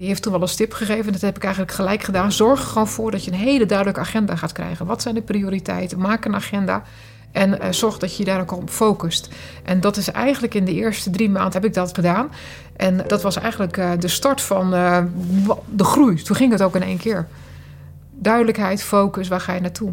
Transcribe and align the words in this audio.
Die 0.00 0.08
heeft 0.08 0.22
toen 0.22 0.32
wel 0.32 0.42
een 0.42 0.48
stip 0.48 0.72
gegeven. 0.72 1.12
Dat 1.12 1.20
heb 1.20 1.36
ik 1.36 1.42
eigenlijk 1.42 1.74
gelijk 1.74 2.02
gedaan. 2.02 2.32
Zorg 2.32 2.60
er 2.60 2.66
gewoon 2.66 2.88
voor 2.88 3.10
dat 3.10 3.24
je 3.24 3.30
een 3.30 3.38
hele 3.38 3.66
duidelijke 3.66 4.00
agenda 4.00 4.36
gaat 4.36 4.52
krijgen. 4.52 4.86
Wat 4.86 5.02
zijn 5.02 5.14
de 5.14 5.22
prioriteiten? 5.22 5.98
Maak 5.98 6.24
een 6.24 6.34
agenda. 6.34 6.82
En 7.32 7.50
uh, 7.50 7.70
zorg 7.70 7.98
dat 7.98 8.16
je 8.16 8.24
daar 8.24 8.40
ook 8.40 8.52
op 8.52 8.70
focust. 8.70 9.28
En 9.64 9.80
dat 9.80 9.96
is 9.96 10.10
eigenlijk 10.10 10.54
in 10.54 10.64
de 10.64 10.74
eerste 10.74 11.10
drie 11.10 11.30
maanden 11.30 11.52
heb 11.52 11.64
ik 11.64 11.74
dat 11.74 11.94
gedaan. 11.94 12.30
En 12.76 13.04
dat 13.06 13.22
was 13.22 13.36
eigenlijk 13.36 13.76
uh, 13.76 13.90
de 13.98 14.08
start 14.08 14.40
van 14.40 14.74
uh, 14.74 15.02
de 15.68 15.84
groei. 15.84 16.22
Toen 16.22 16.36
ging 16.36 16.52
het 16.52 16.62
ook 16.62 16.74
in 16.74 16.82
één 16.82 16.98
keer. 16.98 17.26
Duidelijkheid, 18.10 18.82
focus, 18.82 19.28
waar 19.28 19.40
ga 19.40 19.52
je 19.52 19.60
naartoe? 19.60 19.92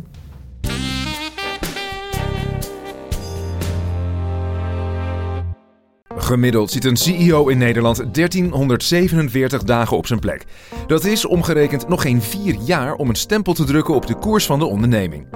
Gemiddeld 6.28 6.71
zit 6.71 6.86
een 6.86 6.98
CEO 6.98 7.48
in 7.48 7.57
Nederland 7.57 7.98
1347 7.98 9.64
dagen 9.64 9.98
op 9.98 10.07
zijn 10.07 10.20
plek. 10.20 10.46
Dat 10.88 11.05
is 11.05 11.25
omgerekend 11.25 11.88
nog 11.88 12.02
geen 12.02 12.21
vier 12.21 12.56
jaar 12.65 12.93
om 12.93 13.10
een 13.10 13.15
stempel 13.15 13.54
te 13.54 13.64
drukken 13.64 13.93
op 13.93 14.07
de 14.07 14.15
koers 14.15 14.46
van 14.46 14.60
de 14.60 14.66
onderneming. 14.66 15.28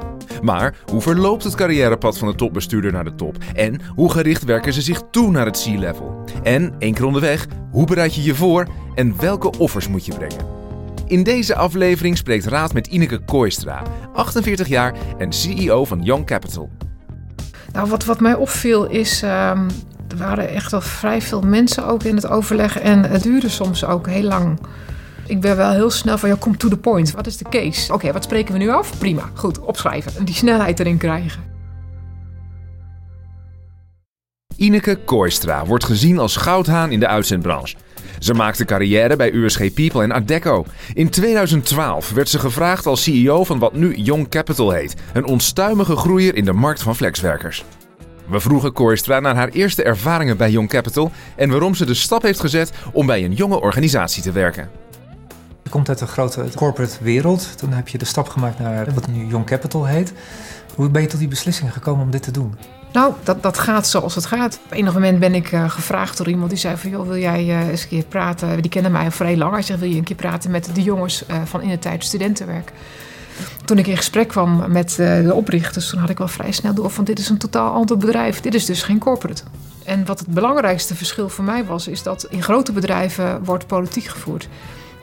Maar 0.42 0.76
hoe 0.86 1.02
verloopt 1.02 1.44
het 1.44 1.56
carrièrepad 1.56 2.18
van 2.18 2.28
de 2.28 2.36
topbestuurder 2.36 2.92
naar 2.92 3.04
de 3.04 3.16
top? 3.16 3.38
En 3.54 3.82
hoe 3.96 4.12
gericht 4.12 4.44
werken 4.44 4.74
ze 4.74 4.82
zich 4.82 5.02
toe 5.12 5.32
naar 5.32 5.46
het 5.46 5.64
C-level? 5.64 6.24
En, 6.44 6.76
één 6.80 6.94
keer 6.94 7.06
onderweg, 7.06 7.48
hoe 7.72 7.86
bereid 7.86 8.16
je 8.16 8.24
je 8.24 8.36
voor 8.36 8.68
en 8.96 9.20
welke 9.20 9.52
offers 9.58 9.88
moet 9.88 10.06
je 10.06 10.14
brengen? 10.14 10.46
In 11.06 11.24
deze 11.24 11.56
aflevering 11.56 12.18
spreekt 12.18 12.46
Raad 12.46 12.74
met 12.74 12.88
Ineke 12.88 13.20
Kooistra, 13.20 13.84
48 14.14 14.68
jaar 14.68 14.96
en 15.18 15.34
CEO 15.34 15.86
van 15.86 16.02
Young 16.02 16.26
Capital. 16.26 16.70
Nou, 17.74 17.90
wat, 17.90 18.06
wat 18.06 18.20
mij 18.20 18.36
opviel 18.36 18.86
is 18.86 19.22
um 19.22 19.68
er 20.12 20.18
waren 20.18 20.50
echt 20.50 20.72
wel 20.72 20.82
vrij 20.82 21.22
veel 21.22 21.42
mensen 21.42 21.88
ook 21.88 22.04
in 22.04 22.16
het 22.16 22.28
overleg. 22.28 22.80
En 22.80 23.04
het 23.04 23.24
duurde 23.24 23.50
soms 23.50 23.86
ook 23.86 24.08
heel 24.08 24.24
lang. 24.24 24.60
Ik 25.26 25.42
ben 25.42 25.56
wel 25.56 25.72
heel 25.72 25.90
snel 25.90 26.18
van, 26.18 26.30
ja, 26.30 26.36
kom 26.40 26.58
to 26.58 26.70
the 26.70 26.78
point. 26.78 27.12
Wat 27.12 27.28
is 27.28 27.38
de 27.38 27.46
case? 27.50 27.94
Oké, 27.94 28.12
wat 28.12 28.24
spreken 28.24 28.54
we 28.54 28.60
nu 28.60 28.70
af? 28.70 28.98
Prima, 28.98 29.30
goed, 29.34 29.60
opschrijven. 29.60 30.12
En 30.18 30.26
die 30.26 30.36
snelheid 30.36 30.80
erin 30.80 30.98
krijgen. 30.98 31.50
Ineke 34.56 34.96
Kooistra 34.96 35.66
wordt 35.66 35.86
gezien 35.86 36.20
als 36.20 36.36
goudhaan 36.36 36.92
in 36.92 37.00
de 37.00 37.08
uitzendbranche. 37.08 37.76
Ze 38.20 38.34
maakte 38.34 38.66
carrière 38.66 39.16
bij 39.16 39.32
USG 39.32 39.74
People 39.74 40.04
en 40.04 40.14
Adecco. 40.14 40.66
In 40.94 41.10
2012 41.10 42.10
werd 42.10 42.30
ze 42.30 42.40
gevraagd 42.40 42.86
als 42.86 43.04
CEO 43.04 43.44
van 43.44 43.60
wat 43.60 43.74
nu 43.74 43.96
Young 43.96 44.30
Capital 44.30 44.72
heet. 44.72 44.96
Een 45.14 45.26
onstuimige 45.26 45.96
groeier 45.96 46.36
in 46.36 46.46
de 46.46 46.54
markt 46.54 46.82
van 46.82 46.96
flexwerkers. 46.96 47.64
We 48.28 48.40
vroegen 48.40 48.74
Kooistra 48.74 49.20
naar 49.20 49.36
haar 49.36 49.50
eerste 49.50 49.84
ervaringen 49.84 50.38
bij 50.38 50.52
Young 50.52 50.70
Capital 50.70 51.12
en 51.36 51.50
waarom 51.50 51.76
ze 51.76 51.86
de 51.86 51.94
stap 51.94 52.22
heeft 52.22 52.40
gezet 52.40 52.72
om 52.94 53.06
bij 53.06 53.24
een 53.24 53.34
jonge 53.34 53.62
organisatie 53.62 54.24
te 54.24 54.32
werken. 54.32 54.70
Je 55.64 55.70
komt 55.70 55.90
uit 55.90 56.00
de 56.00 56.08
grote 56.08 56.46
corporate 56.56 56.98
wereld. 57.02 57.58
Toen 57.58 57.72
heb 57.72 57.88
je 57.88 57.98
de 57.98 58.06
stap 58.06 58.30
gemaakt 58.30 58.60
naar 58.60 58.94
wat 58.94 59.08
nu 59.08 59.26
Young 59.26 59.46
Capital 59.46 59.86
heet. 59.86 60.14
Hoe 60.76 60.90
ben 60.90 61.02
je 61.02 61.08
tot 61.08 61.20
die 61.20 61.28
beslissing 61.28 61.74
gekomen 61.74 62.04
om 62.04 62.12
dit 62.12 62.24
te 62.24 62.32
doen? 62.32 62.56
Nou, 62.94 63.14
dat, 63.24 63.44
dat 63.44 63.60
gaat 63.60 63.88
zoals 63.88 64.16
het 64.16 64.26
gaat. 64.26 64.60
Op 64.66 64.72
enig 64.72 64.94
moment 64.94 65.20
ben 65.20 65.36
ik 65.36 65.52
uh, 65.52 65.70
gevraagd 65.70 66.18
door 66.18 66.28
iemand 66.28 66.50
die 66.50 66.60
zei 66.60 66.78
van... 66.78 66.90
joh, 66.90 67.08
wil 67.08 67.18
jij 67.18 67.46
uh, 67.46 67.68
eens 67.68 67.82
een 67.84 67.88
keer 67.88 68.04
praten? 68.04 68.62
Die 68.62 68.72
kennen 68.72 68.92
mij 68.92 69.06
al 69.06 69.12
vrij 69.12 69.38
lang. 69.38 69.54
Hij 69.54 69.62
zegt, 69.62 69.80
wil 69.80 69.90
je 69.90 69.98
een 69.98 70.04
keer 70.04 70.16
praten 70.16 70.52
met 70.52 70.70
de 70.74 70.82
jongens 70.82 71.24
uh, 71.30 71.42
van 71.46 71.62
in 71.62 71.70
de 71.70 71.80
tijd 71.80 72.04
studentenwerk? 72.04 72.72
Toen 73.66 73.78
ik 73.78 73.88
in 73.88 73.98
gesprek 73.98 74.28
kwam 74.28 74.72
met 74.72 74.96
de 74.96 75.32
oprichters, 75.34 75.90
toen 75.90 76.00
had 76.00 76.10
ik 76.10 76.18
wel 76.18 76.28
vrij 76.28 76.52
snel 76.52 76.74
door 76.74 76.90
van 76.90 77.04
dit 77.04 77.20
is 77.20 77.30
een 77.30 77.38
totaal 77.38 77.74
ander 77.74 77.98
bedrijf. 77.98 78.42
Dit 78.42 78.54
is 78.54 78.66
dus 78.66 78.84
geen 78.84 79.00
corporate. 79.00 79.44
En 79.86 80.06
wat 80.06 80.20
het 80.20 80.28
belangrijkste 80.28 80.96
verschil 80.96 81.30
voor 81.30 81.44
mij 81.44 81.66
was, 81.66 81.88
is 81.88 82.04
dat 82.04 82.28
in 82.30 82.44
grote 82.44 82.72
bedrijven 82.72 83.44
wordt 83.44 83.68
politiek 83.68 84.06
gevoerd. 84.06 84.48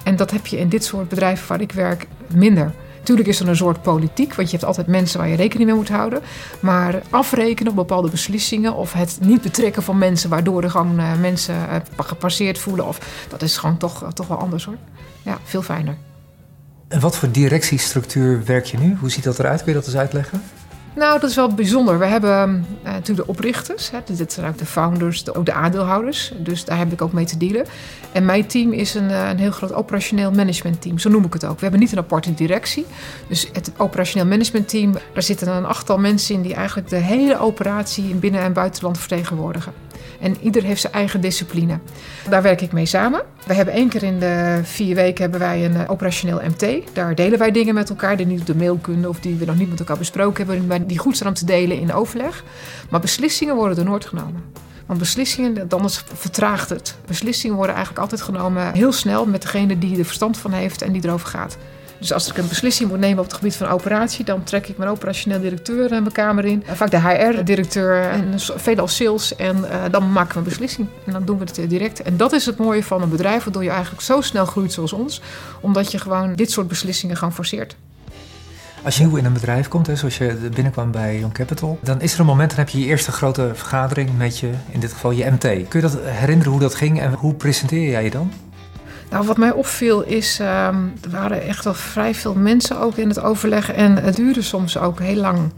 En 0.04 0.16
dat 0.16 0.30
heb 0.30 0.46
je 0.46 0.58
in 0.58 0.68
dit 0.68 0.84
soort 0.84 1.08
bedrijven 1.08 1.48
waar 1.48 1.60
ik 1.60 1.72
werk 1.72 2.06
minder. 2.34 2.74
Natuurlijk 2.98 3.28
is 3.28 3.40
er 3.40 3.48
een 3.48 3.56
soort 3.56 3.82
politiek, 3.82 4.34
want 4.34 4.50
je 4.50 4.56
hebt 4.56 4.68
altijd 4.68 4.86
mensen 4.86 5.18
waar 5.18 5.28
je 5.28 5.36
rekening 5.36 5.68
mee 5.68 5.78
moet 5.78 5.88
houden. 5.88 6.20
Maar 6.60 7.02
afrekenen 7.10 7.70
op 7.70 7.76
bepaalde 7.76 8.10
beslissingen 8.10 8.74
of 8.74 8.92
het 8.92 9.18
niet 9.20 9.42
betrekken 9.42 9.82
van 9.82 9.98
mensen 9.98 10.30
waardoor 10.30 10.62
er 10.62 10.70
gewoon 10.70 11.00
uh, 11.00 11.20
mensen 11.20 11.54
uh, 11.54 11.76
gepasseerd 11.96 12.58
voelen, 12.58 12.86
of, 12.86 13.26
dat 13.28 13.42
is 13.42 13.56
gewoon 13.56 13.76
toch, 13.76 14.12
toch 14.12 14.26
wel 14.26 14.38
anders 14.38 14.64
hoor. 14.64 14.76
Ja, 15.22 15.38
veel 15.44 15.62
fijner. 15.62 16.07
En 16.88 17.00
wat 17.00 17.16
voor 17.16 17.30
directiestructuur 17.30 18.44
werk 18.44 18.64
je 18.64 18.78
nu? 18.78 18.96
Hoe 19.00 19.10
ziet 19.10 19.24
dat 19.24 19.38
eruit? 19.38 19.62
Kun 19.62 19.72
je 19.72 19.78
dat 19.78 19.86
eens 19.86 19.96
uitleggen? 19.96 20.42
Nou, 20.94 21.20
dat 21.20 21.30
is 21.30 21.36
wel 21.36 21.54
bijzonder. 21.54 21.98
We 21.98 22.06
hebben 22.06 22.66
uh, 22.84 22.92
natuurlijk 22.92 23.26
de 23.26 23.32
oprichters. 23.32 23.90
Hè. 23.90 23.98
Dit 24.16 24.32
zijn 24.32 24.46
ook 24.46 24.58
de 24.58 24.66
founders, 24.66 25.24
de, 25.24 25.34
ook 25.34 25.46
de 25.46 25.52
aandeelhouders. 25.52 26.32
Dus 26.38 26.64
daar 26.64 26.78
heb 26.78 26.92
ik 26.92 27.02
ook 27.02 27.12
mee 27.12 27.24
te 27.24 27.36
dealen. 27.36 27.66
En 28.12 28.24
mijn 28.24 28.46
team 28.46 28.72
is 28.72 28.94
een, 28.94 29.10
uh, 29.10 29.28
een 29.28 29.38
heel 29.38 29.50
groot 29.50 29.72
operationeel 29.72 30.30
managementteam. 30.30 30.98
Zo 30.98 31.10
noem 31.10 31.24
ik 31.24 31.32
het 31.32 31.44
ook. 31.44 31.54
We 31.54 31.62
hebben 31.62 31.80
niet 31.80 31.92
een 31.92 31.98
aparte 31.98 32.34
directie. 32.34 32.86
Dus 33.28 33.48
het 33.52 33.70
operationeel 33.76 34.26
managementteam, 34.26 34.92
daar 34.92 35.22
zitten 35.22 35.48
een 35.48 35.66
achttal 35.66 35.98
mensen 35.98 36.34
in... 36.34 36.42
die 36.42 36.54
eigenlijk 36.54 36.88
de 36.88 36.96
hele 36.96 37.38
operatie 37.38 38.08
in 38.08 38.18
binnen- 38.18 38.42
en 38.42 38.52
buitenland 38.52 38.98
vertegenwoordigen. 38.98 39.72
En 40.20 40.36
ieder 40.40 40.62
heeft 40.62 40.80
zijn 40.80 40.92
eigen 40.92 41.20
discipline. 41.20 41.78
Daar 42.28 42.42
werk 42.42 42.60
ik 42.60 42.72
mee 42.72 42.86
samen. 42.86 43.22
We 43.46 43.54
hebben 43.54 43.74
één 43.74 43.88
keer 43.88 44.02
in 44.02 44.18
de 44.18 44.60
vier 44.62 44.94
weken 44.94 45.22
hebben 45.22 45.40
wij 45.40 45.64
een 45.64 45.74
uh, 45.74 45.90
operationeel 45.90 46.40
MT. 46.44 46.94
Daar 46.94 47.14
delen 47.14 47.38
wij 47.38 47.50
dingen 47.50 47.74
met 47.74 47.90
elkaar 47.90 48.16
die 48.16 48.26
niet 48.26 48.40
op 48.40 48.46
de 48.46 48.56
mail 48.56 48.76
kunnen 48.76 49.08
of 49.08 49.20
die 49.20 49.34
we 49.34 49.44
nog 49.44 49.58
niet 49.58 49.70
met 49.70 49.80
elkaar 49.80 49.98
besproken 49.98 50.46
hebben, 50.46 50.66
maar 50.66 50.86
die 50.86 50.98
goed 50.98 51.16
zijn 51.16 51.28
om 51.28 51.34
te 51.34 51.44
delen 51.44 51.78
in 51.80 51.92
overleg. 51.92 52.44
Maar 52.90 53.00
beslissingen 53.00 53.54
worden 53.54 53.78
er 53.78 53.84
nooit 53.84 54.06
genomen. 54.06 54.42
Want 54.86 55.00
beslissingen, 55.00 55.68
dan 55.68 55.90
vertraagt 56.14 56.68
het. 56.68 56.96
Beslissingen 57.06 57.56
worden 57.56 57.74
eigenlijk 57.74 58.04
altijd 58.04 58.22
genomen 58.22 58.72
heel 58.72 58.92
snel 58.92 59.26
met 59.26 59.42
degene 59.42 59.78
die 59.78 59.98
er 59.98 60.04
verstand 60.04 60.38
van 60.38 60.52
heeft 60.52 60.82
en 60.82 60.92
die 60.92 61.04
erover 61.04 61.28
gaat. 61.28 61.56
Dus 61.98 62.12
als 62.12 62.28
ik 62.28 62.36
een 62.36 62.48
beslissing 62.48 62.90
moet 62.90 62.98
nemen 62.98 63.18
op 63.18 63.24
het 63.24 63.34
gebied 63.34 63.56
van 63.56 63.68
operatie, 63.68 64.24
dan 64.24 64.44
trek 64.44 64.68
ik 64.68 64.78
mijn 64.78 64.90
operationeel 64.90 65.40
directeur 65.40 65.92
in 65.92 66.02
mijn 66.02 66.12
kamer 66.12 66.44
in. 66.44 66.64
Vaak 66.66 66.90
de 66.90 67.00
HR-directeur 67.00 68.02
en 68.02 68.34
veelal 68.36 68.88
sales. 68.88 69.36
En 69.36 69.56
uh, 69.56 69.82
dan 69.90 70.12
maken 70.12 70.32
we 70.32 70.38
een 70.38 70.44
beslissing. 70.44 70.88
En 71.06 71.12
dan 71.12 71.24
doen 71.24 71.38
we 71.38 71.44
het 71.44 71.70
direct. 71.70 72.02
En 72.02 72.16
dat 72.16 72.32
is 72.32 72.46
het 72.46 72.56
mooie 72.56 72.84
van 72.84 73.02
een 73.02 73.08
bedrijf, 73.08 73.44
waardoor 73.44 73.64
je 73.64 73.70
eigenlijk 73.70 74.02
zo 74.02 74.20
snel 74.20 74.46
groeit 74.46 74.72
zoals 74.72 74.92
ons. 74.92 75.20
Omdat 75.60 75.92
je 75.92 75.98
gewoon 75.98 76.34
dit 76.34 76.50
soort 76.50 76.68
beslissingen 76.68 77.16
gewoon 77.16 77.34
forceert. 77.34 77.76
Als 78.84 78.96
je 78.96 79.04
nieuw 79.04 79.16
in 79.16 79.24
een 79.24 79.32
bedrijf 79.32 79.68
komt, 79.68 79.86
hè, 79.86 79.96
zoals 79.96 80.18
je 80.18 80.48
binnenkwam 80.54 80.90
bij 80.90 81.18
Young 81.18 81.32
Capital, 81.32 81.78
dan 81.82 82.00
is 82.00 82.14
er 82.14 82.20
een 82.20 82.26
moment, 82.26 82.50
dan 82.50 82.58
heb 82.58 82.68
je 82.68 82.78
je 82.80 82.86
eerste 82.86 83.12
grote 83.12 83.50
vergadering 83.54 84.18
met 84.18 84.38
je, 84.38 84.50
in 84.70 84.80
dit 84.80 84.92
geval 84.92 85.10
je 85.10 85.30
MT. 85.30 85.40
Kun 85.40 85.66
je 85.70 85.80
dat 85.80 85.98
herinneren 86.02 86.52
hoe 86.52 86.60
dat 86.60 86.74
ging 86.74 87.00
en 87.00 87.12
hoe 87.12 87.34
presenteer 87.34 87.90
jij 87.90 88.04
je 88.04 88.10
dan? 88.10 88.32
Nou, 89.10 89.26
wat 89.26 89.36
mij 89.36 89.52
opviel 89.52 90.02
is, 90.02 90.38
um, 90.38 90.46
er 91.02 91.10
waren 91.10 91.42
echt 91.42 91.64
wel 91.64 91.74
vrij 91.74 92.14
veel 92.14 92.34
mensen 92.34 92.80
ook 92.80 92.96
in 92.96 93.08
het 93.08 93.20
overleg 93.20 93.72
en 93.72 93.96
het 93.96 94.16
duurde 94.16 94.42
soms 94.42 94.78
ook 94.78 95.00
heel 95.00 95.20
lang. 95.20 95.52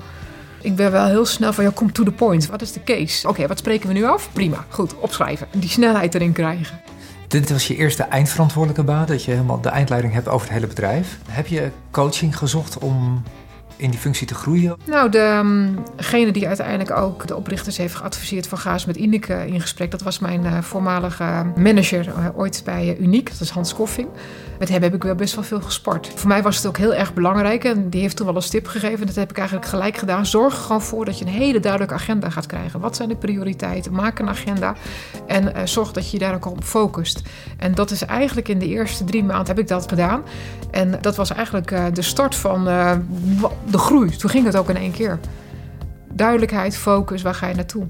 Ik 0.62 0.77
ben 0.77 0.91
wel 0.91 1.06
heel 1.06 1.27
snel 1.27 1.53
van, 1.53 1.65
ja, 1.65 1.71
kom 1.75 1.93
to 1.93 2.05
the 2.05 2.12
point. 2.12 2.47
Wat 2.47 2.62
is 2.62 2.72
de 2.72 2.84
case? 2.84 3.28
Oké, 3.28 3.47
wat 3.47 3.59
spreken 3.59 3.89
we 3.89 3.94
nu 3.94 4.05
af? 4.05 4.28
Prima, 4.33 4.65
goed, 4.69 4.94
opschrijven. 4.99 5.47
Die 5.53 5.69
snelheid 5.69 6.15
erin 6.15 6.33
krijgen. 6.33 6.81
Dit 7.28 7.50
was 7.50 7.66
je 7.66 7.77
eerste 7.77 8.03
eindverantwoordelijke 8.03 8.84
baan, 8.84 9.06
dat 9.06 9.25
je 9.25 9.31
helemaal 9.31 9.60
de 9.60 9.69
eindleiding 9.69 10.12
hebt 10.12 10.28
over 10.28 10.47
het 10.47 10.55
hele 10.55 10.66
bedrijf. 10.66 11.19
Heb 11.28 11.47
je 11.47 11.71
coaching 11.91 12.37
gezocht 12.37 12.78
om 12.78 13.22
in 13.80 13.91
die 13.91 13.98
functie 13.98 14.26
te 14.26 14.34
groeien? 14.34 14.76
Nou, 14.84 15.10
degene 15.10 16.32
die 16.32 16.46
uiteindelijk 16.46 16.91
ook 16.91 17.26
de 17.26 17.36
oprichters 17.36 17.76
heeft 17.76 17.94
geadviseerd 17.94 18.46
van 18.46 18.58
ga 18.58 18.72
eens 18.72 18.84
met 18.84 18.96
Ineke 18.96 19.46
in 19.46 19.60
gesprek. 19.60 19.91
Dat 19.91 20.02
was 20.02 20.18
mijn 20.18 20.44
uh, 20.44 20.58
voormalige 20.58 21.52
manager 21.56 22.06
uh, 22.06 22.26
ooit 22.34 22.62
bij 22.64 22.84
uh, 22.86 23.00
Uniek, 23.00 23.30
dat 23.30 23.41
is 23.41 23.50
Hans 23.50 23.74
Koffing. 23.74 24.08
Met 24.58 24.68
hem 24.68 24.82
heb 24.82 24.94
ik 24.94 25.02
wel 25.02 25.14
best 25.14 25.34
wel 25.34 25.44
veel 25.44 25.60
gesport. 25.60 26.12
Voor 26.14 26.28
mij 26.28 26.42
was 26.42 26.56
het 26.56 26.66
ook 26.66 26.76
heel 26.76 26.94
erg 26.94 27.14
belangrijk 27.14 27.64
en 27.64 27.91
die 27.91 28.00
heeft 28.00 28.16
toen 28.16 28.26
wel 28.26 28.36
een 28.36 28.42
stip 28.42 28.66
gegeven. 28.66 29.06
Dat 29.06 29.14
heb 29.14 29.30
ik 29.30 29.38
eigenlijk 29.38 29.68
gelijk 29.68 29.97
gedaan. 29.97 30.26
Zorg 30.26 30.54
er 30.54 30.60
gewoon 30.60 30.82
voor 30.82 31.04
dat 31.04 31.18
je 31.18 31.24
een 31.24 31.30
hele 31.30 31.60
duidelijke 31.60 31.94
agenda 31.94 32.30
gaat 32.30 32.47
krijgen. 32.47 32.80
Wat 32.80 32.97
zijn 32.97 33.08
de 33.08 33.16
prioriteiten? 33.16 33.92
Maak 33.92 34.18
een 34.18 34.28
agenda 34.28 34.74
en 35.26 35.68
zorg 35.68 35.92
dat 35.92 36.10
je 36.10 36.18
daar 36.18 36.34
ook 36.34 36.47
op 36.47 36.64
focust. 36.64 37.22
En 37.56 37.74
dat 37.74 37.91
is 37.91 38.04
eigenlijk 38.04 38.48
in 38.48 38.58
de 38.58 38.66
eerste 38.66 39.04
drie 39.04 39.24
maanden 39.24 39.47
heb 39.47 39.59
ik 39.59 39.68
dat 39.68 39.88
gedaan. 39.88 40.22
En 40.71 40.98
dat 41.00 41.16
was 41.16 41.33
eigenlijk 41.33 41.94
de 41.94 42.03
start 42.03 42.34
van 42.34 42.68
de 43.71 43.78
groei. 43.78 44.17
Toen 44.17 44.31
ging 44.31 44.45
het 44.45 44.57
ook 44.57 44.69
in 44.69 44.77
één 44.77 44.93
keer. 44.93 45.19
Duidelijkheid, 46.13 46.77
focus, 46.77 47.22
waar 47.22 47.34
ga 47.34 47.47
je 47.47 47.55
naartoe? 47.55 47.87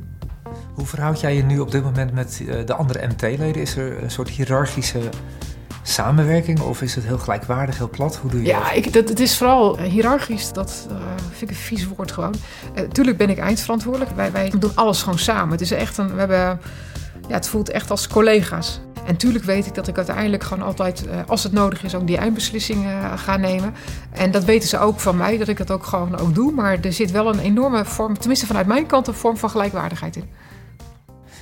Hoe 0.74 0.86
verhoud 0.86 1.20
jij 1.20 1.36
je 1.36 1.42
nu 1.42 1.58
op 1.58 1.70
dit 1.70 1.82
moment 1.82 2.12
met 2.12 2.42
de 2.66 2.74
andere 2.74 3.06
MT-leden? 3.06 3.62
Is 3.62 3.76
er 3.76 4.02
een 4.02 4.10
soort 4.10 4.28
hiërarchische 4.28 5.00
samenwerking 5.82 6.60
of 6.60 6.82
is 6.82 6.94
het 6.94 7.04
heel 7.04 7.18
gelijkwaardig, 7.18 7.76
heel 7.76 7.90
plat? 7.90 8.16
Hoe 8.16 8.30
doe 8.30 8.40
je 8.40 8.46
ja, 8.46 8.70
ik, 8.70 8.92
dat, 8.92 9.08
het 9.08 9.20
is 9.20 9.36
vooral 9.36 9.78
hiërarchisch. 9.78 10.52
Dat 10.52 10.86
uh, 10.90 10.96
vind 11.30 11.50
ik 11.50 11.56
een 11.56 11.62
vies 11.62 11.86
woord 11.86 12.12
gewoon. 12.12 12.34
Uh, 12.74 12.88
tuurlijk 12.88 13.16
ben 13.16 13.30
ik 13.30 13.38
eindverantwoordelijk. 13.38 14.10
Wij, 14.10 14.32
wij 14.32 14.52
doen 14.58 14.72
alles 14.74 15.02
gewoon 15.02 15.18
samen. 15.18 15.50
Het 15.50 15.60
is 15.60 15.70
echt 15.70 15.98
een, 15.98 16.12
we 16.12 16.18
hebben, 16.18 16.60
ja, 17.28 17.34
het 17.34 17.48
voelt 17.48 17.70
echt 17.70 17.90
als 17.90 18.08
collega's. 18.08 18.80
En 19.06 19.16
tuurlijk 19.16 19.44
weet 19.44 19.66
ik 19.66 19.74
dat 19.74 19.88
ik 19.88 19.96
uiteindelijk 19.96 20.42
gewoon 20.42 20.66
altijd, 20.66 21.04
als 21.26 21.42
het 21.42 21.52
nodig 21.52 21.84
is, 21.84 21.94
ook 21.94 22.06
die 22.06 22.16
eindbeslissing 22.16 22.86
ga 23.16 23.36
nemen. 23.36 23.74
En 24.12 24.30
dat 24.30 24.44
weten 24.44 24.68
ze 24.68 24.78
ook 24.78 25.00
van 25.00 25.16
mij, 25.16 25.38
dat 25.38 25.48
ik 25.48 25.56
dat 25.56 25.70
ook 25.70 25.86
gewoon 25.86 26.18
ook 26.18 26.34
doe. 26.34 26.52
Maar 26.52 26.78
er 26.80 26.92
zit 26.92 27.10
wel 27.10 27.28
een 27.28 27.38
enorme 27.38 27.84
vorm, 27.84 28.18
tenminste 28.18 28.46
vanuit 28.46 28.66
mijn 28.66 28.86
kant, 28.86 29.06
een 29.06 29.14
vorm 29.14 29.36
van 29.36 29.50
gelijkwaardigheid 29.50 30.16
in. 30.16 30.28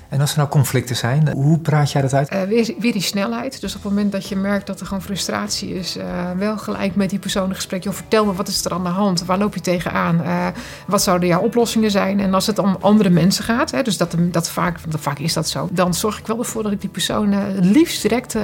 En 0.09 0.21
als 0.21 0.31
er 0.31 0.37
nou 0.37 0.49
conflicten 0.49 0.97
zijn, 0.97 1.33
hoe 1.33 1.59
praat 1.59 1.93
jij 1.93 2.03
dat 2.03 2.15
uit? 2.15 2.33
Uh, 2.33 2.43
weer, 2.79 2.93
die 2.93 3.03
snelheid. 3.03 3.61
Dus 3.61 3.77
op 3.77 3.83
het 3.83 3.93
moment 3.93 4.13
dat 4.13 4.29
je 4.29 4.37
merkt 4.37 4.67
dat 4.67 4.81
er 4.81 4.87
gewoon 4.87 5.03
frustratie 5.03 5.75
is, 5.75 5.97
uh, 5.97 6.05
wel 6.39 6.59
gelijk 6.59 6.95
met 6.95 7.11
die 7.11 7.19
persoon 7.19 7.49
een 7.49 7.55
gesprek. 7.55 7.85
Joh, 7.85 7.95
vertel 7.95 8.25
me, 8.25 8.33
wat 8.33 8.49
is 8.49 8.65
er 8.65 8.73
aan 8.73 8.83
de 8.83 8.89
hand? 8.89 9.25
Waar 9.25 9.39
loop 9.39 9.55
je 9.55 9.61
tegenaan? 9.61 10.21
Uh, 10.21 10.47
wat 10.87 11.03
zouden 11.03 11.29
jouw 11.29 11.41
oplossingen 11.41 11.91
zijn? 11.91 12.21
En 12.21 12.35
als 12.35 12.47
het 12.47 12.59
om 12.59 12.77
andere 12.81 13.11
mensen 13.11 13.45
gaat, 13.45 13.71
hè, 13.71 13.83
dus 13.83 13.97
dat, 13.97 14.15
dat 14.19 14.51
vaak, 14.51 14.79
vaak 14.89 15.19
is 15.19 15.33
dat 15.33 15.49
zo, 15.49 15.69
dan 15.73 15.95
zorg 15.95 16.19
ik 16.19 16.27
wel 16.27 16.39
ervoor 16.39 16.63
dat 16.63 16.73
ik 16.73 16.81
die 16.81 16.91
persoon 16.91 17.33
het 17.33 17.65
liefst 17.65 18.03
direct 18.03 18.37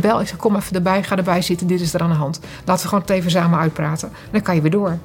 bel. 0.00 0.20
Ik 0.20 0.28
zeg, 0.28 0.36
kom 0.36 0.56
even 0.56 0.76
erbij, 0.76 1.02
ga 1.02 1.16
erbij 1.16 1.42
zitten, 1.42 1.66
dit 1.66 1.80
is 1.80 1.94
er 1.94 2.00
aan 2.02 2.10
de 2.10 2.16
hand. 2.16 2.40
Laten 2.64 2.82
we 2.82 2.88
gewoon 2.88 3.04
het 3.04 3.10
even 3.10 3.30
samen 3.30 3.58
uitpraten. 3.58 4.10
Dan 4.30 4.42
kan 4.42 4.54
je 4.54 4.60
weer 4.60 4.70
door 4.70 4.98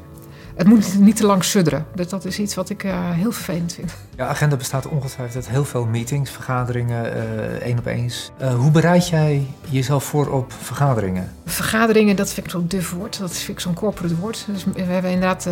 het 0.59 0.67
moet 0.67 0.99
niet 0.99 1.15
te 1.15 1.25
lang 1.25 1.43
sudderen. 1.43 1.85
Dus 1.95 2.07
dat 2.07 2.25
is 2.25 2.39
iets 2.39 2.55
wat 2.55 2.69
ik 2.69 2.83
uh, 2.83 2.91
heel 3.11 3.31
vervelend 3.31 3.73
vind. 3.73 3.91
Ja, 4.15 4.27
agenda 4.27 4.55
bestaat 4.55 4.87
ongetwijfeld 4.87 5.35
uit 5.35 5.49
heel 5.49 5.65
veel 5.65 5.85
meetings, 5.85 6.31
vergaderingen, 6.31 7.05
uh, 7.05 7.21
één 7.43 7.77
op 7.77 7.85
eens. 7.85 8.31
Uh, 8.41 8.53
hoe 8.53 8.71
bereid 8.71 9.07
jij 9.07 9.47
jezelf 9.69 10.03
voor 10.03 10.27
op 10.27 10.53
vergaderingen? 10.61 11.31
Vergaderingen, 11.45 12.15
dat 12.15 12.33
vind 12.33 12.45
ik 12.45 12.51
zo'n 12.51 12.67
duf 12.67 12.91
woord. 12.91 13.19
Dat 13.19 13.31
vind 13.31 13.49
ik 13.49 13.59
zo'n 13.59 13.73
corporate 13.73 14.15
woord. 14.15 14.45
Dus 14.47 14.63
we 14.63 14.81
hebben 14.81 15.11
inderdaad 15.11 15.47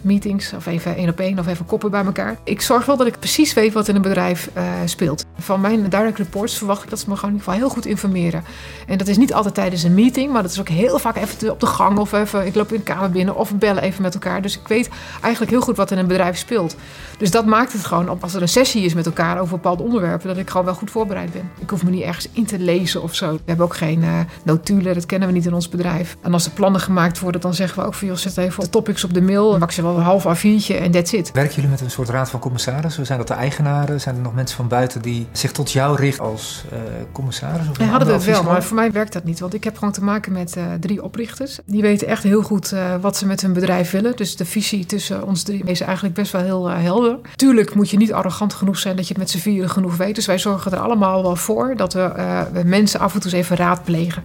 meetings 0.00 0.52
of 0.52 0.66
even 0.66 0.96
één 0.96 1.08
op 1.08 1.20
één 1.20 1.38
of 1.38 1.46
even 1.46 1.66
koppen 1.66 1.90
bij 1.90 2.04
elkaar. 2.04 2.36
Ik 2.44 2.60
zorg 2.60 2.86
wel 2.86 2.96
dat 2.96 3.06
ik 3.06 3.18
precies 3.18 3.54
weet 3.54 3.72
wat 3.72 3.88
in 3.88 3.94
een 3.94 4.02
bedrijf 4.02 4.50
speelt. 4.84 5.24
Van 5.38 5.60
mijn 5.60 5.88
direct 5.88 6.18
reports 6.18 6.58
verwacht 6.58 6.82
ik 6.82 6.90
dat 6.90 6.98
ze 6.98 7.08
me 7.08 7.14
gewoon 7.14 7.30
in 7.30 7.36
ieder 7.36 7.52
geval 7.52 7.66
heel 7.66 7.74
goed 7.74 7.86
informeren. 7.86 8.44
En 8.86 8.98
dat 8.98 9.08
is 9.08 9.16
niet 9.16 9.34
altijd 9.34 9.54
tijdens 9.54 9.82
een 9.82 9.94
meeting, 9.94 10.32
maar 10.32 10.42
dat 10.42 10.50
is 10.50 10.60
ook 10.60 10.68
heel 10.68 10.98
vaak 10.98 11.16
even 11.16 11.50
op 11.50 11.60
de 11.60 11.66
gang 11.66 11.98
of 11.98 12.12
even, 12.12 12.46
ik 12.46 12.54
loop 12.54 12.72
in 12.72 12.76
de 12.76 12.82
kamer 12.82 13.10
binnen 13.10 13.36
of 13.36 13.54
bellen 13.54 13.82
even 13.82 14.02
met 14.02 14.14
elkaar 14.14 14.24
dus 14.42 14.58
ik 14.58 14.68
weet 14.68 14.88
eigenlijk 15.22 15.52
heel 15.52 15.60
goed 15.60 15.76
wat 15.76 15.90
in 15.90 15.98
een 15.98 16.06
bedrijf 16.06 16.38
speelt. 16.38 16.76
Dus 17.18 17.30
dat 17.30 17.46
maakt 17.46 17.72
het 17.72 17.84
gewoon, 17.84 18.20
als 18.20 18.34
er 18.34 18.42
een 18.42 18.48
sessie 18.48 18.84
is 18.84 18.94
met 18.94 19.06
elkaar 19.06 19.40
over 19.40 19.54
bepaalde 19.54 19.82
onderwerpen, 19.82 20.28
dat 20.28 20.36
ik 20.36 20.50
gewoon 20.50 20.66
wel 20.66 20.74
goed 20.74 20.90
voorbereid 20.90 21.32
ben. 21.32 21.50
Ik 21.58 21.70
hoef 21.70 21.84
me 21.84 21.90
niet 21.90 22.02
ergens 22.02 22.28
in 22.32 22.46
te 22.46 22.58
lezen 22.58 23.02
of 23.02 23.14
zo. 23.14 23.32
We 23.32 23.40
hebben 23.44 23.64
ook 23.64 23.76
geen 23.76 24.02
uh, 24.02 24.20
notulen, 24.42 24.94
dat 24.94 25.06
kennen 25.06 25.28
we 25.28 25.34
niet 25.34 25.46
in 25.46 25.54
ons 25.54 25.68
bedrijf. 25.68 26.16
En 26.20 26.32
als 26.32 26.46
er 26.46 26.50
plannen 26.50 26.80
gemaakt 26.80 27.20
worden, 27.20 27.40
dan 27.40 27.54
zeggen 27.54 27.80
we 27.80 27.86
ook 27.86 27.94
van, 27.94 28.08
joh, 28.08 28.16
zet 28.16 28.36
even 28.36 28.62
de 28.62 28.70
topics 28.70 29.04
op 29.04 29.14
de 29.14 29.22
mail. 29.22 29.58
Dan 29.58 29.68
wel 29.76 29.96
een 29.96 30.02
half 30.02 30.24
A4'tje 30.24 30.80
en 30.80 30.90
that's 30.90 31.12
it. 31.12 31.30
Werken 31.32 31.54
jullie 31.54 31.70
met 31.70 31.80
een 31.80 31.90
soort 31.90 32.08
raad 32.08 32.30
van 32.30 32.40
commissarissen? 32.40 33.06
Zijn 33.06 33.18
dat 33.18 33.28
de 33.28 33.34
eigenaren? 33.34 34.00
Zijn 34.00 34.16
er 34.16 34.22
nog 34.22 34.34
mensen 34.34 34.56
van 34.56 34.68
buiten 34.68 35.02
die 35.02 35.26
zich 35.32 35.52
tot 35.52 35.72
jou 35.72 35.96
richten 35.96 36.24
als 36.24 36.64
uh, 36.72 36.78
commissaris? 37.12 37.68
Of 37.68 37.78
ja, 37.78 37.84
hadden 37.84 38.08
we 38.08 38.14
het 38.14 38.24
wel, 38.24 38.42
maar 38.42 38.62
voor 38.62 38.76
mij 38.76 38.92
werkt 38.92 39.12
dat 39.12 39.24
niet. 39.24 39.40
Want 39.40 39.54
ik 39.54 39.64
heb 39.64 39.78
gewoon 39.78 39.92
te 39.92 40.04
maken 40.04 40.32
met 40.32 40.56
uh, 40.56 40.64
drie 40.80 41.02
oprichters. 41.02 41.58
Die 41.64 41.82
weten 41.82 42.08
echt 42.08 42.22
heel 42.22 42.42
goed 42.42 42.74
wat 43.00 43.16
ze 43.16 43.26
met 43.26 43.40
hun 43.40 43.52
bedrijf 43.52 43.90
willen. 43.90 44.15
Dus 44.16 44.36
de 44.36 44.44
visie 44.44 44.86
tussen 44.86 45.26
ons 45.26 45.42
drie 45.42 45.64
is 45.64 45.80
eigenlijk 45.80 46.14
best 46.14 46.32
wel 46.32 46.42
heel 46.42 46.70
uh, 46.70 46.82
helder. 46.82 47.18
Tuurlijk 47.36 47.74
moet 47.74 47.90
je 47.90 47.96
niet 47.96 48.12
arrogant 48.12 48.54
genoeg 48.54 48.78
zijn 48.78 48.96
dat 48.96 49.06
je 49.06 49.12
het 49.12 49.22
met 49.22 49.30
z'n 49.30 49.38
vieren 49.38 49.70
genoeg 49.70 49.96
weet. 49.96 50.14
Dus 50.14 50.26
wij 50.26 50.38
zorgen 50.38 50.72
er 50.72 50.78
allemaal 50.78 51.22
wel 51.22 51.36
voor 51.36 51.76
dat 51.76 51.92
we, 51.92 52.12
uh, 52.16 52.42
we 52.52 52.62
mensen 52.64 53.00
af 53.00 53.14
en 53.14 53.20
toe 53.20 53.30
eens 53.30 53.40
even 53.40 53.56
raadplegen. 53.56 54.22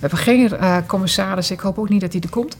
We 0.00 0.06
hebben 0.06 0.18
geen 0.18 0.52
uh, 0.52 0.76
commissaris, 0.86 1.50
ik 1.50 1.60
hoop 1.60 1.78
ook 1.78 1.88
niet 1.88 2.00
dat 2.00 2.12
die 2.12 2.20
er 2.20 2.28
komt. 2.28 2.56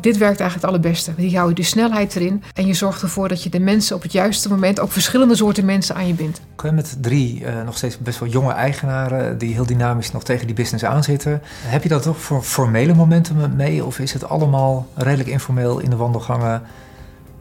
Dit 0.00 0.18
werkt 0.18 0.40
eigenlijk 0.40 0.54
het 0.54 0.64
allerbeste. 0.64 1.12
Je 1.16 1.54
de 1.54 1.62
snelheid 1.62 2.16
erin 2.16 2.42
en 2.54 2.66
je 2.66 2.74
zorgt 2.74 3.02
ervoor 3.02 3.28
dat 3.28 3.42
je 3.42 3.50
de 3.50 3.60
mensen 3.60 3.96
op 3.96 4.02
het 4.02 4.12
juiste 4.12 4.48
moment, 4.48 4.80
ook 4.80 4.92
verschillende 4.92 5.36
soorten 5.36 5.64
mensen 5.64 5.94
aan 5.94 6.06
je 6.06 6.14
bindt. 6.14 6.40
Met 6.72 6.96
drie 7.00 7.40
uh, 7.40 7.62
nog 7.64 7.76
steeds 7.76 7.98
best 7.98 8.18
wel 8.18 8.28
jonge 8.28 8.52
eigenaren 8.52 9.38
die 9.38 9.54
heel 9.54 9.66
dynamisch 9.66 10.12
nog 10.12 10.24
tegen 10.24 10.46
die 10.46 10.54
business 10.54 10.84
aanzitten. 10.84 11.42
Heb 11.62 11.82
je 11.82 11.88
dat 11.88 12.02
toch 12.02 12.20
voor 12.20 12.42
formele 12.42 12.94
momenten 12.94 13.56
mee 13.56 13.84
of 13.84 13.98
is 13.98 14.12
het 14.12 14.28
allemaal 14.28 14.86
redelijk 14.94 15.28
informeel 15.28 15.78
in 15.78 15.90
de 15.90 15.96
wandelgangen, 15.96 16.62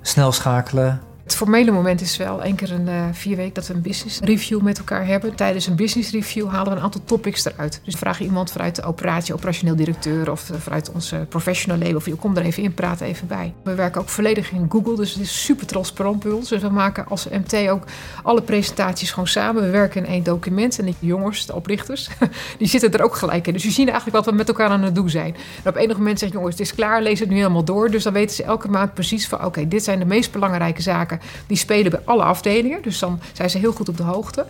snel 0.01 0.31
schakelen? 0.31 1.01
Het 1.34 1.42
formele 1.42 1.72
moment 1.72 2.02
is 2.02 2.18
wel 2.18 2.44
één 2.44 2.56
keer 2.56 2.72
in 2.72 2.88
uh, 2.88 3.06
vier 3.12 3.36
weken 3.36 3.54
dat 3.54 3.68
we 3.68 3.74
een 3.74 3.82
business 3.82 4.20
review 4.20 4.62
met 4.62 4.78
elkaar 4.78 5.06
hebben. 5.06 5.36
Tijdens 5.36 5.68
een 5.68 5.76
business 5.76 6.12
review 6.12 6.50
halen 6.50 6.72
we 6.72 6.78
een 6.78 6.84
aantal 6.84 7.02
topics 7.06 7.46
eruit. 7.46 7.82
Dus 7.84 7.96
vraag 7.96 8.18
je 8.18 8.24
iemand 8.24 8.52
vanuit 8.52 8.76
de 8.76 8.84
operatie, 8.84 9.34
operationeel 9.34 9.76
directeur 9.76 10.32
of 10.32 10.52
vanuit 10.58 10.92
onze 10.92 11.26
professional 11.30 11.78
label. 11.78 11.96
Of 11.96 12.06
je 12.06 12.16
kom 12.16 12.38
er 12.38 12.44
even 12.44 12.64
in, 12.64 12.74
praat 12.74 13.02
even 13.02 13.28
bij. 13.28 13.54
We 13.64 13.76
werken 13.76 14.02
ook 14.02 14.10
volledig 14.10 14.52
in 14.52 14.66
Google, 14.70 14.96
dus 14.96 15.14
het 15.14 15.22
is 15.22 15.44
super 15.44 15.68
transparant 15.68 16.24
bij 16.24 16.32
ons. 16.32 16.50
Dus 16.50 16.62
we 16.62 16.70
maken 16.70 17.06
als 17.08 17.28
MT 17.30 17.70
ook 17.70 17.84
alle 18.24 18.42
presentaties 18.42 19.12
gewoon 19.12 19.28
samen. 19.28 19.64
We 19.64 19.70
werken 19.70 20.06
in 20.06 20.12
één 20.12 20.24
document 20.24 20.80
en 20.80 20.86
de 20.86 20.94
jongens, 21.00 21.46
de 21.46 21.56
oprichters, 21.56 22.10
die 22.60 22.68
zitten 22.68 22.94
er 22.94 23.04
ook 23.04 23.16
gelijk 23.16 23.48
in. 23.48 23.54
Dus 23.54 23.64
je 23.64 23.72
ziet 23.72 23.88
eigenlijk 23.88 24.16
wat 24.16 24.26
we 24.26 24.32
met 24.32 24.48
elkaar 24.48 24.70
aan 24.70 24.84
het 24.84 24.96
doen 24.96 25.10
zijn. 25.10 25.36
En 25.64 25.70
op 25.70 25.76
enig 25.76 25.98
moment 25.98 26.20
zegt 26.20 26.32
jongens, 26.32 26.52
het 26.52 26.68
is 26.68 26.76
klaar, 26.76 27.02
lees 27.02 27.20
het 27.20 27.30
nu 27.30 27.36
helemaal 27.36 27.66
door. 27.66 27.92
Dus 27.92 28.04
dan 28.04 28.14
weten 28.14 28.36
ze 28.36 28.44
elke 28.44 28.70
maand 28.70 28.94
precies 28.94 29.28
van 29.28 29.46
oké, 29.46 29.68
dit 29.68 29.84
zijn 29.84 30.00
de 30.00 30.06
meest 30.06 30.32
belangrijke 30.32 30.82
zaken 30.82 31.20
die 31.48 31.58
spelen 31.58 31.92
bij 31.92 32.02
alle 32.06 32.24
afdelingen. 32.24 32.81
Dus 32.81 33.00
dan 33.00 33.20
zijn 33.34 33.50
ze 33.50 33.58
heel 33.58 33.72
goed 33.72 33.90
op 33.90 33.98
de 33.98 34.04
hoogte. 34.04 34.46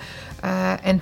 Uh, 0.45 0.85
en 0.85 1.01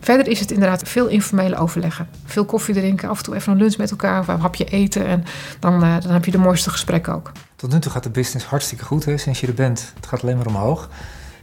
verder 0.00 0.28
is 0.28 0.40
het 0.40 0.50
inderdaad 0.50 0.88
veel 0.88 1.06
informele 1.06 1.56
overleggen. 1.56 2.08
Veel 2.24 2.44
koffie 2.44 2.74
drinken, 2.74 3.08
af 3.08 3.18
en 3.18 3.24
toe 3.24 3.34
even 3.34 3.52
een 3.52 3.58
lunch 3.58 3.76
met 3.76 3.90
elkaar 3.90 4.20
of 4.20 4.28
een 4.28 4.40
hapje 4.40 4.64
eten. 4.64 5.06
En 5.06 5.24
dan, 5.58 5.84
uh, 5.84 6.00
dan 6.00 6.12
heb 6.12 6.24
je 6.24 6.30
de 6.30 6.38
mooiste 6.38 6.70
gesprekken 6.70 7.14
ook. 7.14 7.32
Tot 7.56 7.72
nu 7.72 7.78
toe 7.78 7.92
gaat 7.92 8.02
de 8.02 8.10
business 8.10 8.46
hartstikke 8.46 8.84
goed 8.84 9.04
hè, 9.04 9.16
sinds 9.16 9.40
je 9.40 9.46
er 9.46 9.54
bent. 9.54 9.92
Het 9.96 10.06
gaat 10.06 10.22
alleen 10.22 10.36
maar 10.36 10.46
omhoog. 10.46 10.88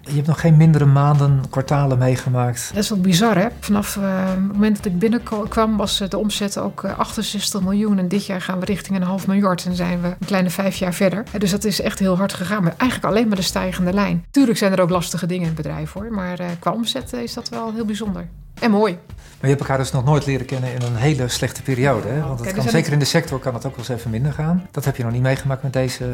Je 0.08 0.16
hebt 0.16 0.28
nog 0.28 0.40
geen 0.40 0.58
mindere 0.58 0.86
maanden, 0.86 1.44
kwartalen 1.50 1.98
meegemaakt. 1.98 2.70
Dat 2.74 2.84
is 2.84 2.90
wel 2.90 3.00
bizar, 3.00 3.38
hè? 3.38 3.48
Vanaf 3.60 3.96
uh, 3.96 4.04
het 4.30 4.54
moment 4.54 4.76
dat 4.76 4.86
ik 4.86 5.00
binnenkwam 5.00 5.78
was 5.78 6.04
de 6.10 6.18
omzet 6.18 6.58
ook 6.58 6.86
68 6.86 7.62
miljoen. 7.62 8.00
En 8.00 8.08
dit 8.08 8.26
jaar 8.26 8.42
gaan 8.42 8.60
we 8.60 8.66
richting 8.66 8.98
een 8.98 9.04
half 9.04 9.28
miljard. 9.28 9.66
En 9.66 9.76
zijn 9.76 10.02
we 10.02 10.08
een 10.08 10.26
kleine 10.26 10.50
vijf 10.50 10.76
jaar 10.76 10.94
verder. 10.94 11.24
Dus 11.38 11.52
dat 11.52 11.64
is 11.64 11.82
echt 11.82 12.00
heel 12.00 12.18
hard 12.18 12.34
gegaan. 12.34 12.64
Maar 12.64 12.74
eigenlijk 12.78 13.12
alleen 13.12 13.28
maar 13.28 13.38
de 13.38 13.44
stijgende 13.44 13.94
lijn. 13.94 14.26
Tuurlijk 14.32 14.58
zijn 14.58 14.72
er 14.72 14.82
ook 14.82 14.90
lastige 14.90 15.26
dingen 15.26 15.42
in 15.42 15.54
het 15.56 15.62
bedrijf, 15.62 15.94
hoor. 15.94 16.12
Maar 16.12 16.42
uh, 16.42 16.48
qua 16.60 16.72
omzet 16.72 17.14
is 17.14 17.34
dat 17.34 17.50
wel 17.50 17.74
heel 17.74 17.86
bijzonder. 17.86 18.28
En 18.60 18.72
mooi. 18.72 18.94
Maar 19.18 19.36
je 19.42 19.48
hebt 19.48 19.60
elkaar 19.60 19.78
dus 19.78 19.92
nog 19.92 20.06
nooit 20.06 20.26
leren 20.26 20.46
kennen 20.46 20.74
in 20.74 20.82
een 20.82 20.96
hele 20.96 21.28
slechte 21.28 21.62
periode. 21.62 22.08
Hè? 22.08 22.22
Want 22.22 22.40
het 22.40 22.54
kan, 22.54 22.70
zeker 22.70 22.94
in 22.94 23.00
de 23.00 23.06
sector 23.06 23.40
kan 23.40 23.54
het 23.54 23.66
ook 23.66 23.76
wel 23.76 23.86
eens 23.86 23.98
even 23.98 24.12
minder 24.12 24.34
gaan. 24.34 24.68
Dat 24.72 24.86
heb 24.86 24.96
je 24.96 25.04
nog 25.04 25.12
niet 25.12 25.22
meegemaakt 25.22 25.64
met 25.64 25.74
deze 25.74 26.06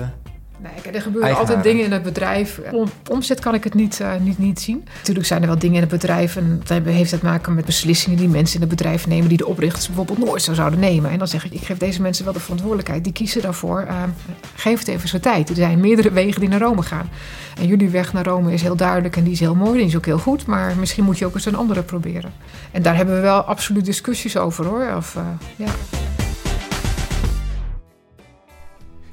Nee, 0.63 0.93
er 0.93 1.01
gebeuren 1.01 1.37
altijd 1.37 1.63
dingen 1.63 1.83
in 1.83 1.91
het 1.91 2.03
bedrijf. 2.03 2.59
Om 2.71 2.89
omzet 3.09 3.39
kan 3.39 3.53
ik 3.53 3.63
het 3.63 3.73
niet, 3.73 3.99
uh, 4.01 4.11
niet, 4.19 4.37
niet 4.37 4.61
zien. 4.61 4.87
Natuurlijk 4.97 5.25
zijn 5.25 5.41
er 5.41 5.47
wel 5.47 5.59
dingen 5.59 5.75
in 5.75 5.81
het 5.81 5.89
bedrijf. 5.89 6.35
En 6.35 6.61
dat 6.63 6.83
heeft 6.83 7.09
te 7.09 7.19
maken 7.21 7.53
met 7.53 7.65
beslissingen 7.65 8.17
die 8.17 8.27
mensen 8.27 8.55
in 8.55 8.61
het 8.61 8.69
bedrijf 8.69 9.07
nemen. 9.07 9.27
die 9.27 9.37
de 9.37 9.45
oprichters 9.47 9.87
bijvoorbeeld 9.87 10.17
nooit 10.17 10.41
zo 10.41 10.53
zouden 10.53 10.79
nemen. 10.79 11.11
En 11.11 11.17
dan 11.17 11.27
zeg 11.27 11.45
ik: 11.45 11.53
ik 11.53 11.63
geef 11.63 11.77
deze 11.77 12.01
mensen 12.01 12.25
wel 12.25 12.33
de 12.33 12.39
verantwoordelijkheid. 12.39 13.03
Die 13.03 13.13
kiezen 13.13 13.41
daarvoor. 13.41 13.85
Uh, 13.87 14.03
geef 14.55 14.79
het 14.79 14.87
even 14.87 15.09
zijn 15.09 15.21
tijd. 15.21 15.49
Er 15.49 15.55
zijn 15.55 15.79
meerdere 15.79 16.11
wegen 16.11 16.39
die 16.39 16.49
naar 16.49 16.61
Rome 16.61 16.81
gaan. 16.81 17.09
En 17.59 17.67
jullie 17.67 17.89
weg 17.89 18.13
naar 18.13 18.25
Rome 18.25 18.53
is 18.53 18.61
heel 18.61 18.75
duidelijk 18.75 19.15
en 19.15 19.23
die 19.23 19.33
is 19.33 19.39
heel 19.39 19.55
mooi. 19.55 19.77
Die 19.77 19.87
is 19.87 19.95
ook 19.95 20.05
heel 20.05 20.19
goed. 20.19 20.45
Maar 20.45 20.75
misschien 20.75 21.03
moet 21.03 21.17
je 21.17 21.25
ook 21.25 21.35
eens 21.35 21.45
een 21.45 21.55
andere 21.55 21.83
proberen. 21.83 22.33
En 22.71 22.81
daar 22.81 22.95
hebben 22.95 23.15
we 23.15 23.21
wel 23.21 23.41
absoluut 23.41 23.85
discussies 23.85 24.37
over 24.37 24.65
hoor. 24.65 24.93
Of, 24.97 25.15
uh, 25.15 25.23
ja. 25.55 25.71